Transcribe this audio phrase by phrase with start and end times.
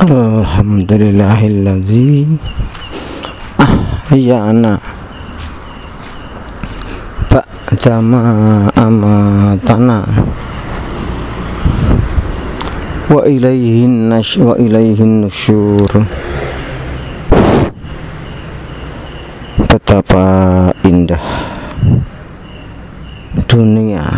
[0.00, 2.24] Alhamdulillahilladzi
[4.08, 4.80] ahyana
[7.28, 8.24] ba'da ma
[8.72, 10.00] amatana
[13.12, 15.92] wa ilaihin nash wa ilaihin nusyur
[19.68, 21.20] betapa indah
[23.44, 24.08] dunia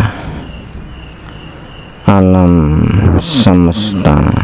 [2.07, 2.87] alam
[3.19, 4.42] semesta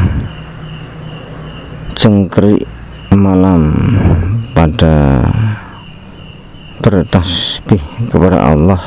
[2.08, 2.64] cengkrik
[3.12, 3.68] malam
[4.56, 5.28] pada
[6.80, 8.80] bertasbih kepada Allah.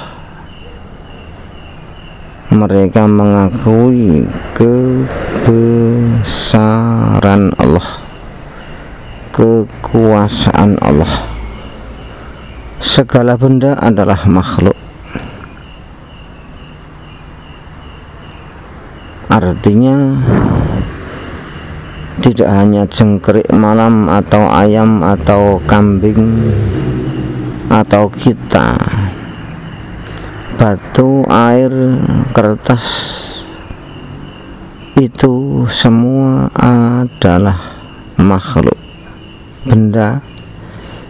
[2.50, 4.26] Mereka mengakui
[4.58, 5.54] kebesaran
[7.62, 8.02] Allah
[9.38, 11.30] kekuasaan Allah.
[12.82, 14.74] Segala benda adalah makhluk.
[19.30, 20.18] Artinya
[22.22, 26.54] tidak hanya jengkrik malam atau ayam atau kambing
[27.66, 28.78] atau kita.
[30.62, 31.74] Batu air
[32.30, 32.86] kertas
[34.94, 37.58] itu semua adalah
[38.22, 38.78] makhluk.
[39.66, 40.22] Benda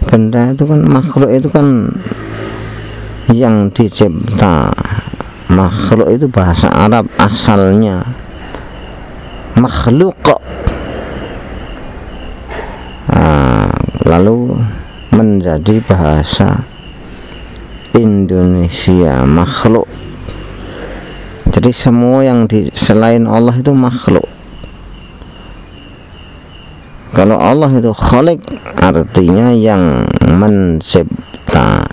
[0.08, 1.92] benda itu kan makhluk itu kan
[3.36, 4.72] yang dicipta.
[5.52, 8.00] Makhluk itu bahasa Arab asalnya
[9.60, 10.16] makhluk
[14.06, 14.58] lalu
[15.12, 16.64] menjadi bahasa
[17.92, 19.86] Indonesia makhluk.
[21.52, 24.24] Jadi semua yang di selain Allah itu makhluk.
[27.12, 28.40] Kalau Allah itu khalik
[28.80, 31.84] artinya yang mencipta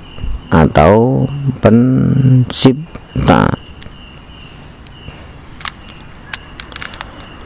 [0.46, 1.26] atau
[1.58, 3.50] pencipta.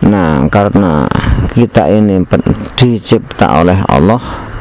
[0.04, 1.08] Nah karena
[1.56, 2.20] kita ini
[2.76, 4.51] dicipta oleh Allah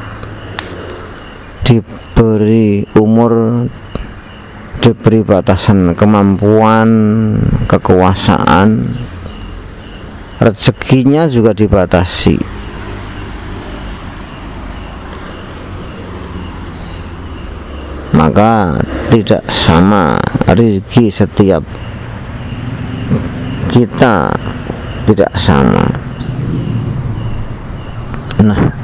[1.72, 3.64] diberi umur
[4.84, 6.90] diberi batasan kemampuan
[7.72, 8.92] kekuasaan.
[10.42, 12.36] Rezekinya juga dibatasi.
[18.12, 18.76] Maka
[19.08, 21.64] tidak sama rezeki setiap
[23.72, 24.28] kita
[25.08, 25.88] tidak sama.
[28.42, 28.81] Nah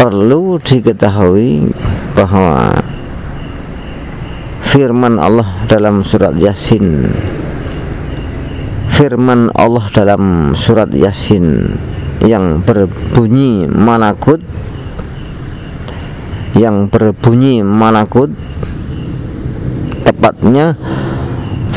[0.00, 1.76] perlu diketahui
[2.16, 2.72] bahwa
[4.64, 7.12] firman Allah dalam surat Yasin
[8.96, 11.76] firman Allah dalam surat Yasin
[12.24, 14.40] yang berbunyi malakut
[16.56, 18.32] yang berbunyi malakut
[20.08, 20.80] tepatnya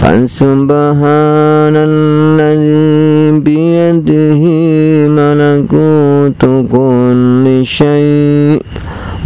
[0.02, 4.42] فسبحان الذي بيده
[5.18, 6.42] ملكوت
[6.72, 8.62] كل شيء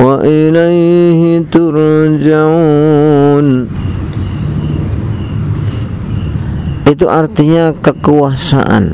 [0.01, 1.21] وإليه
[1.53, 3.47] ترجعون
[6.83, 8.85] itu artinya kekuasaan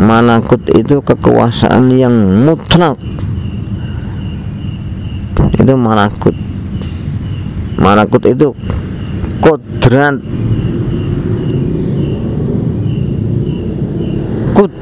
[0.00, 2.12] malakut itu kekuasaan yang
[2.42, 2.98] mutlak
[5.54, 6.34] itu malakut
[7.78, 8.52] malakut itu
[9.38, 10.18] kodrat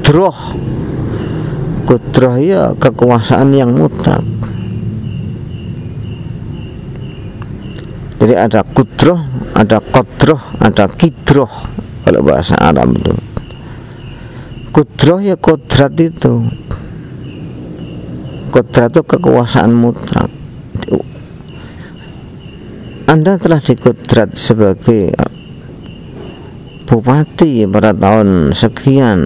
[0.08, 0.56] Kudroh
[1.84, 4.24] kudroh ya kekuasaan yang mutlak.
[8.16, 9.20] Jadi ada kudroh
[9.52, 11.52] ada kodroh ada kidroh
[12.08, 13.12] kalau bahasa Arab itu.
[14.72, 16.40] Kudroh ya kodrat itu.
[18.48, 20.32] Kodrat itu kekuasaan mutlak.
[23.12, 25.12] Anda telah dikodrat sebagai
[26.88, 29.20] bupati pada tahun sekian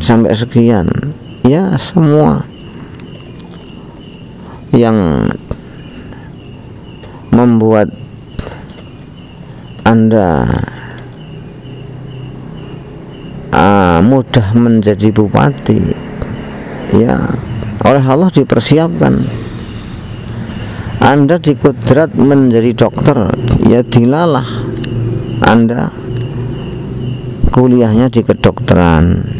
[0.00, 0.88] sampai sekian.
[1.46, 2.42] Ya semua
[4.74, 5.30] yang
[7.30, 7.94] membuat
[9.86, 10.42] anda
[13.54, 15.78] uh, mudah menjadi bupati
[16.98, 17.20] ya
[17.86, 19.14] oleh Allah dipersiapkan.
[20.96, 23.30] Anda dikudrat menjadi dokter
[23.62, 24.66] ya dilalah
[25.46, 25.92] anda
[27.54, 29.35] kuliahnya di kedokteran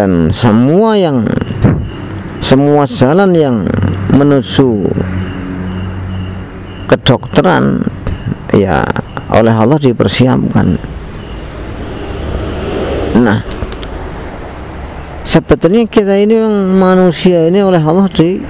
[0.00, 1.28] dan semua yang
[2.40, 3.56] semua jalan yang
[4.16, 4.88] menuju
[6.88, 7.84] kedokteran
[8.56, 8.80] ya
[9.28, 10.80] oleh Allah dipersiapkan.
[13.20, 13.44] Nah
[15.28, 16.48] sebetulnya kita ini
[16.80, 18.40] manusia ini oleh Allah di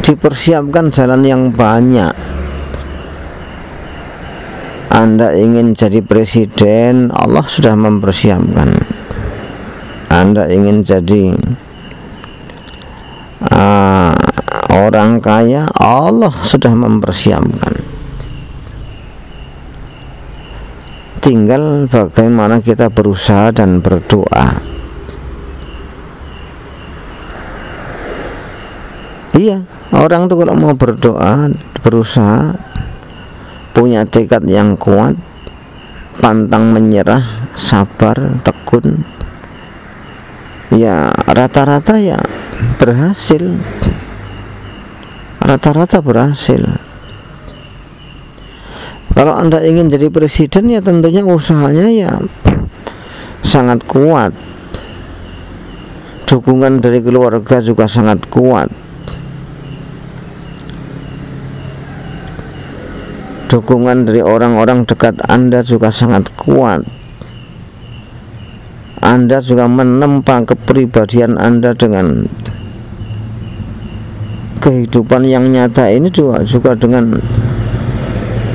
[0.00, 2.33] dipersiapkan jalan yang banyak
[4.94, 8.70] anda ingin jadi presiden Allah sudah mempersiapkan.
[10.06, 11.34] Anda ingin jadi
[13.50, 14.14] uh,
[14.70, 17.74] orang kaya Allah sudah mempersiapkan.
[21.18, 24.62] Tinggal bagaimana kita berusaha dan berdoa.
[29.34, 31.50] Iya orang tuh kalau mau berdoa
[31.82, 32.63] berusaha
[33.74, 35.18] punya tekad yang kuat
[36.22, 39.02] pantang menyerah sabar tekun.
[40.70, 42.22] Ya rata-rata ya
[42.78, 43.58] berhasil.
[45.42, 46.62] Rata-rata berhasil.
[49.14, 52.12] Kalau anda ingin jadi presiden ya tentunya usahanya ya
[53.42, 54.32] sangat kuat.
[56.24, 58.83] Dukungan dari keluarga juga sangat kuat
[63.48, 66.84] dukungan dari orang-orang dekat Anda juga sangat kuat.
[69.04, 72.24] Anda juga menempa kepribadian Anda dengan
[74.64, 77.20] kehidupan yang nyata ini juga, juga dengan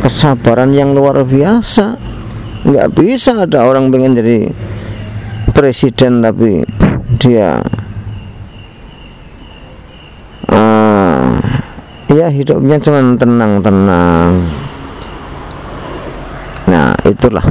[0.02, 2.02] kesabaran yang luar biasa.
[2.66, 4.50] Nggak bisa ada orang pengen jadi
[5.54, 6.66] presiden tapi
[7.20, 7.60] dia
[10.50, 11.36] uh,
[12.10, 14.50] ya hidupnya cuma tenang-tenang
[17.09, 17.47] itulah.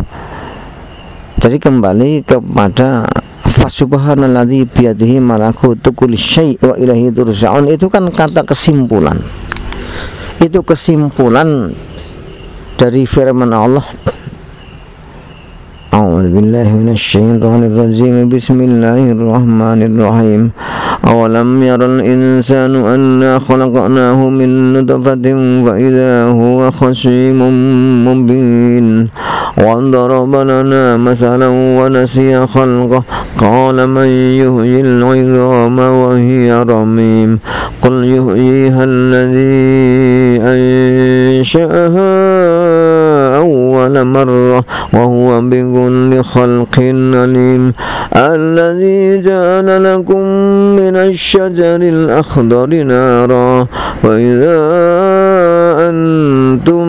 [1.41, 3.09] Jadi kembali kepada
[3.49, 9.17] fasubhanalladzi biyadihi malakutu kulli syai' wa ilahi turja'un itu kan kata kesimpulan.
[10.37, 11.73] Itu kesimpulan
[12.77, 13.85] dari firman Allah
[15.93, 20.41] أعوذ بالله من الشيطان الرجيم بسم الله الرحمن الرحيم
[21.05, 25.25] أولم ير الإنسان أنا خلقناه من نطفة
[25.65, 27.39] فإذا هو خصيم
[28.07, 28.87] مبين
[29.60, 33.02] وضرب لنا مثلا ونسي خلقه.
[33.38, 37.38] قال من يهيي العظام وهي رميم.
[37.82, 42.08] قل يهييها الذي أنشأها
[43.36, 46.78] أول مرة وهو بكل خلق
[47.14, 47.72] عليم.
[48.16, 50.22] الذي جعل لكم
[50.76, 53.66] من الشجر الأخضر نارا.
[54.04, 54.58] وإذا
[55.88, 56.88] أنتم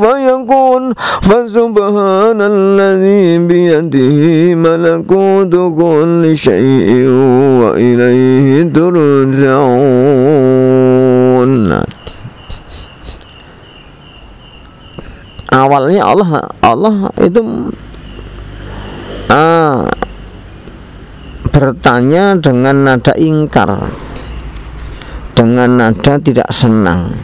[0.00, 0.82] فيكون
[1.22, 6.88] فسبحان الذي بيده ملكوت كل شيء
[7.60, 10.24] وإليه ترجعون
[15.54, 16.30] awalnya Allah
[16.66, 17.70] Allah itu
[19.30, 19.86] ah,
[21.54, 23.86] bertanya dengan nada ingkar
[25.38, 27.14] dengan nada tidak senang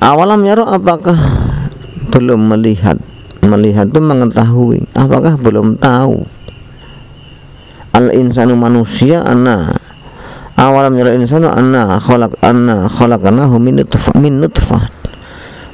[0.00, 1.18] Awalam ya apakah
[2.12, 2.96] belum melihat?
[3.46, 4.88] Melihat itu mengetahui.
[4.96, 6.24] Apakah belum tahu?
[7.96, 9.86] Al insanu manusia anak
[10.56, 14.40] awalam yara insanu anna khalaq anna khalaqnahu min nutfah min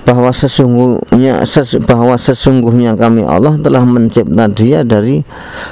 [0.02, 5.22] bahwa sesungguhnya ses, bahwa sesungguhnya kami Allah telah mencipta dia dari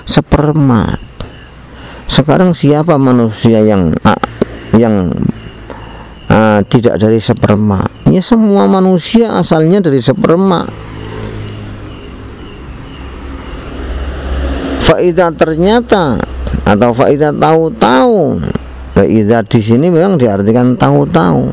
[0.07, 0.95] sperma
[2.07, 3.91] sekarang siapa manusia yang
[4.79, 5.11] yang
[6.31, 10.67] uh, tidak dari sperma ya semua manusia asalnya dari sperma
[14.91, 16.19] faidah ternyata
[16.67, 18.43] atau faidah tahu-tahu.
[18.99, 21.49] Faidah di sini memang diartikan tahu-tahu.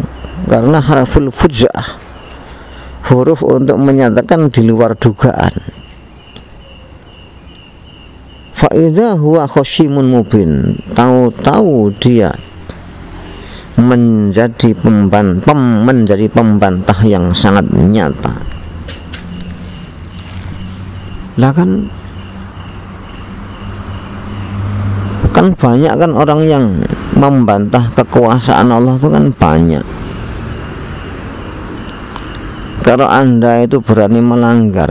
[0.47, 1.99] Karena harful fujah
[3.07, 5.53] huruf untuk menyatakan di luar dugaan.
[8.57, 12.33] Faidah huwa khoshimun mubin tahu-tahu dia
[13.77, 18.33] menjadi pemban, pem, menjadi pembantah yang sangat nyata.
[21.37, 21.85] Lah kan
[25.37, 26.65] kan banyak kan orang yang
[27.13, 29.85] membantah kekuasaan Allah itu kan banyak
[32.81, 34.89] kalau anda itu berani melanggar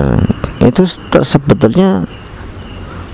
[0.63, 0.87] itu
[1.27, 2.07] sebetulnya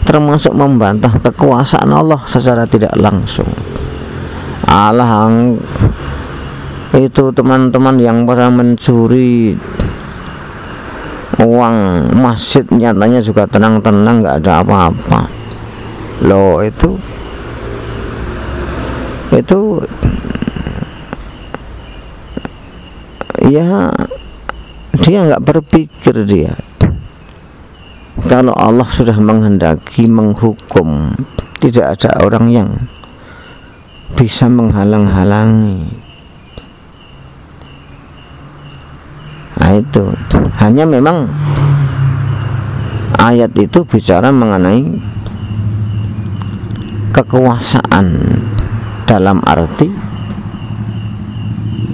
[0.04, 3.48] termasuk membantah kekuasaan Allah secara tidak langsung
[4.68, 5.32] Allah
[6.92, 9.56] itu teman-teman yang pernah mencuri
[11.40, 11.76] uang
[12.20, 15.20] masjid nyatanya juga tenang-tenang nggak ada apa-apa.
[16.22, 17.00] Loh itu
[19.32, 19.80] itu
[23.48, 23.88] ya
[25.00, 26.54] dia nggak berpikir dia.
[28.28, 31.16] Kalau Allah sudah menghendaki menghukum
[31.58, 32.68] tidak ada orang yang
[34.16, 35.88] bisa menghalang-halangi.
[39.58, 40.04] Nah itu.
[40.58, 41.30] Hanya memang
[43.18, 44.98] ayat itu bicara mengenai
[47.14, 48.06] kekuasaan
[49.06, 49.92] dalam arti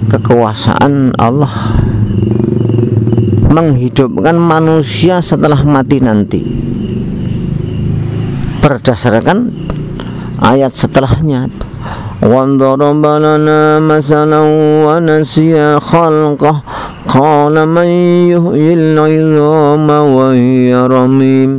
[0.09, 1.77] kekuasaan Allah
[3.49, 6.41] menghidupkan manusia setelah mati nanti.
[8.61, 9.53] Berdasarkan
[10.41, 11.49] ayat setelahnya
[12.22, 14.40] وضرب لنا مثلا
[14.86, 16.54] ونسي خلقه
[17.08, 17.88] قال من
[18.32, 21.52] يحيي العظام وهي رميم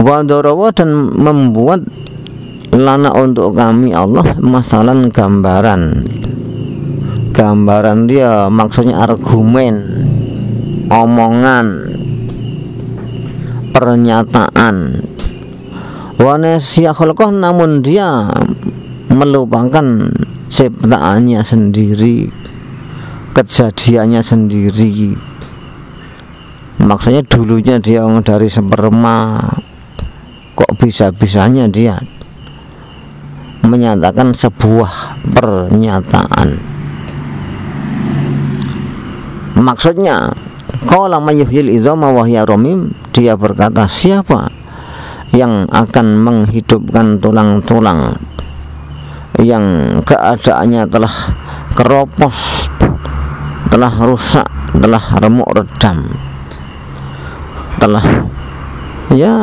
[0.00, 1.84] Wadarawa dan membuat
[2.72, 6.08] lana untuk kami Allah masalah gambaran
[7.36, 9.84] gambaran dia maksudnya argumen
[10.88, 11.92] omongan
[13.76, 15.04] pernyataan
[16.16, 18.32] wanesya khalqah namun dia
[19.15, 20.11] melupakan
[20.51, 22.45] ciptaannya sendiri
[23.35, 25.11] kejadiannya sendiri.
[26.79, 29.43] Maksudnya dulunya dia dari sperma
[30.55, 31.99] kok bisa-bisanya dia
[33.67, 36.55] menyatakan sebuah pernyataan.
[39.59, 40.31] Maksudnya
[40.87, 44.47] kalau mayuhil izama wahya romim dia berkata siapa
[45.35, 48.15] yang akan menghidupkan tulang-tulang
[49.41, 51.15] yang keadaannya telah
[51.75, 52.69] keropos
[53.67, 54.47] telah rusak
[54.79, 56.07] telah remuk redam.
[57.75, 58.05] Telah
[59.11, 59.33] ya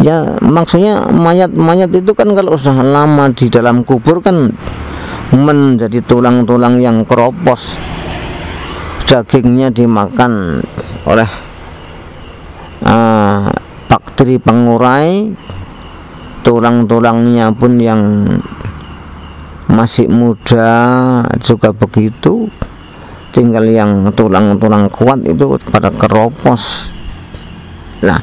[0.00, 4.52] ya maksudnya mayat-mayat itu kan kalau sudah lama di dalam kubur kan
[5.34, 7.76] menjadi tulang-tulang yang keropos.
[9.06, 10.58] Dagingnya dimakan
[11.06, 11.30] oleh
[12.82, 13.46] uh,
[13.86, 15.30] bakteri pengurai
[16.42, 18.02] tulang-tulangnya pun yang
[19.70, 20.72] masih muda
[21.42, 22.50] juga begitu.
[23.34, 26.88] Tinggal yang tulang-tulang kuat itu pada keropos.
[28.00, 28.20] Nah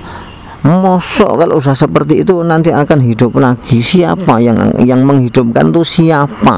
[0.64, 3.84] mosok kalau usaha seperti itu nanti akan hidup lagi.
[3.84, 6.58] Siapa yang yang menghidupkan itu siapa?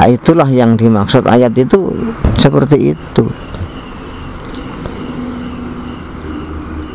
[0.00, 1.92] Nah, itulah yang dimaksud ayat itu
[2.40, 3.24] seperti itu.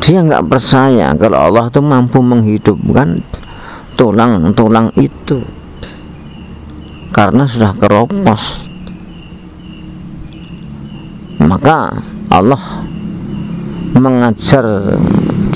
[0.02, 3.22] Dia nggak percaya kalau Allah itu mampu menghidupkan
[3.94, 5.38] tulang-tulang itu
[7.16, 8.68] karena sudah keropos.
[11.40, 11.96] Maka
[12.28, 12.84] Allah
[13.96, 14.92] mengajar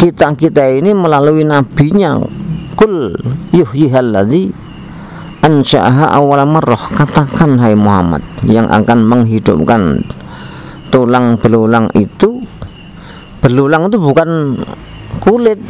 [0.01, 2.17] kita-kita ini melalui nabinya.
[2.81, 3.13] Kul
[3.53, 4.49] yuhyihalladzi
[5.45, 6.81] ansya'aha awal marrah.
[6.97, 10.01] Katakan hai Muhammad yang akan menghidupkan
[10.89, 12.41] tulang belulang itu.
[13.45, 14.57] Belulang itu bukan
[15.21, 15.61] kulit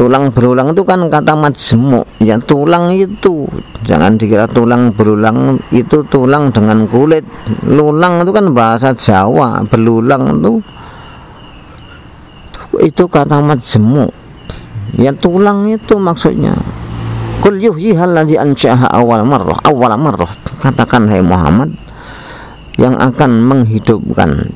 [0.00, 3.44] tulang belulang itu kan kata majemuk ya tulang itu.
[3.84, 7.20] Jangan dikira tulang belulang itu tulang dengan kulit.
[7.68, 10.64] Lulang itu kan bahasa Jawa belulang itu.
[12.80, 14.08] Itu kata majemuk
[14.96, 16.56] ya tulang itu maksudnya.
[17.44, 19.60] Kul yuhyihal ladzi ansyaha awal marrah.
[19.68, 20.32] Awal marrah.
[20.64, 21.76] Katakan hai Muhammad
[22.80, 24.48] yang akan menghidupkan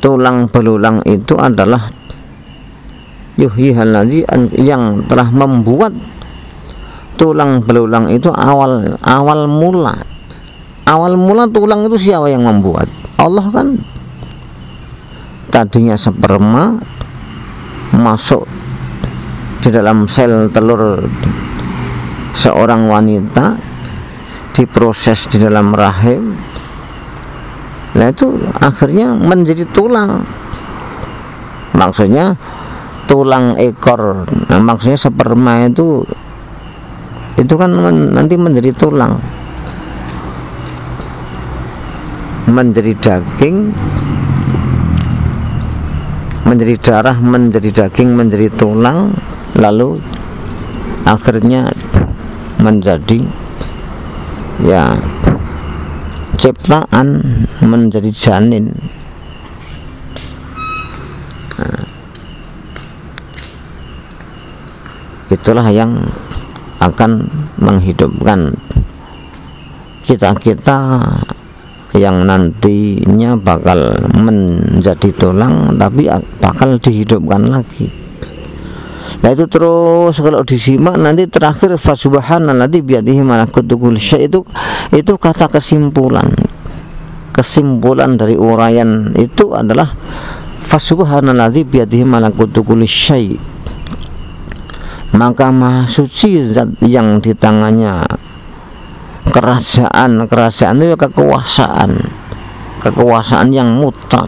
[0.00, 1.92] tulang belulang itu adalah
[3.34, 4.22] yuhyihal ladzi
[4.58, 5.94] yang telah membuat
[7.14, 9.94] tulang belulang itu awal awal mula.
[10.84, 12.90] Awal mula tulang itu siapa yang membuat?
[13.16, 13.80] Allah kan?
[15.48, 16.76] Tadinya sperma
[17.94, 18.44] masuk
[19.64, 21.06] di dalam sel telur
[22.36, 23.56] seorang wanita
[24.52, 26.36] diproses di dalam rahim.
[27.94, 30.26] Nah itu akhirnya menjadi tulang.
[31.74, 32.34] Maksudnya
[33.04, 34.24] tulang ekor.
[34.48, 36.04] Nah, maksudnya sperma itu
[37.34, 37.70] itu kan
[38.14, 39.18] nanti menjadi tulang.
[42.44, 43.72] Menjadi daging
[46.44, 49.16] menjadi darah menjadi daging menjadi tulang
[49.56, 49.96] lalu
[51.08, 51.72] akhirnya
[52.60, 53.24] menjadi
[54.60, 54.92] ya
[56.36, 57.24] ciptaan
[57.64, 58.76] menjadi janin
[65.44, 65.92] itulah yang
[66.80, 67.28] akan
[67.60, 68.56] menghidupkan
[70.00, 71.04] kita-kita
[71.92, 76.08] yang nantinya bakal menjadi tulang tapi
[76.40, 77.92] bakal dihidupkan lagi
[79.24, 81.80] Nah itu terus kalau disimak nanti terakhir
[82.52, 84.44] nanti biadihi malakutul syai itu
[84.92, 86.28] itu kata kesimpulan.
[87.32, 89.88] Kesimpulan dari uraian itu adalah
[91.32, 93.53] nanti biadihi malakutul syai.
[95.14, 98.02] Maka maha suci zat yang di tangannya.
[99.30, 101.90] Kerajaan kerajaan itu kekuasaan.
[102.82, 104.26] Kekuasaan yang mutlak.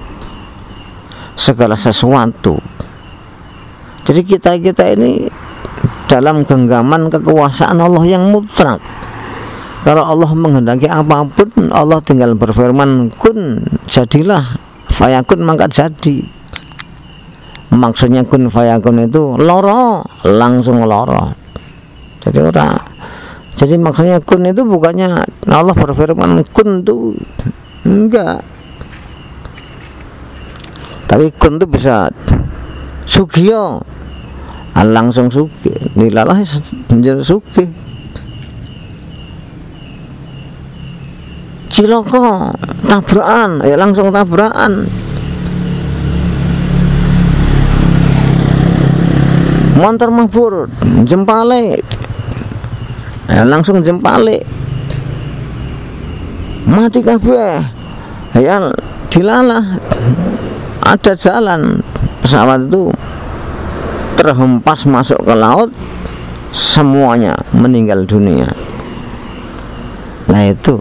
[1.34, 2.54] Segala sesuatu.
[4.06, 5.26] Jadi kita-kita ini
[6.06, 8.78] dalam genggaman kekuasaan Allah yang mutlak.
[9.82, 14.62] Kalau Allah menghendaki apa pun, Allah tinggal berfirman kun jadilah.
[14.90, 16.35] Fayakun maka jadi.
[17.74, 21.34] Maksudnya kun fayakun itu loro, langsung loro.
[22.22, 22.78] Jadi orang
[23.56, 27.16] jadi maksudnya kun itu bukannya Allah berfirman kun itu
[27.88, 28.44] enggak.
[31.08, 32.12] Tapi kun itu bisa
[33.08, 33.80] sugio.
[34.76, 36.36] Langsung suki nilalah
[36.92, 37.64] menjadi suki
[41.72, 42.52] ciloko
[42.84, 43.64] tabrakan.
[43.64, 44.84] Ya langsung tabrakan
[49.76, 50.54] motor mabur
[51.04, 51.78] jempale.
[53.28, 54.40] Ya langsung jempale.
[56.64, 57.60] Mati kabeh.
[58.40, 58.72] Ya
[59.12, 59.76] dilalah.
[60.80, 61.84] Ada jalan.
[62.24, 62.90] Pesawat itu
[64.16, 65.70] terhempas masuk ke laut
[66.50, 68.48] semuanya meninggal dunia.
[70.26, 70.80] Nah itu.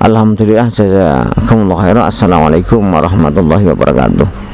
[0.00, 2.04] Alhamdulillah khairan.
[2.08, 4.49] Assalamualaikum warahmatullahi wabarakatuh